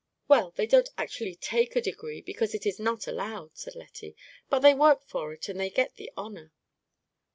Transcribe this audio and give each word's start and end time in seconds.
"Well, 0.27 0.49
they 0.55 0.65
don't 0.65 0.89
actually 0.97 1.35
take 1.35 1.75
a 1.75 1.79
degree, 1.81 2.21
because 2.21 2.55
it 2.55 2.65
is 2.65 2.79
not 2.79 3.05
allowed," 3.05 3.55
said 3.55 3.75
Lettie; 3.75 4.15
"but 4.49 4.61
they 4.61 4.73
work 4.73 5.03
for 5.05 5.31
it, 5.31 5.47
and 5.47 5.59
they 5.59 5.69
get 5.69 5.93
the 5.97 6.11
honor." 6.17 6.51